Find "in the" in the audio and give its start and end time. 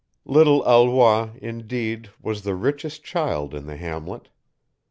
3.53-3.77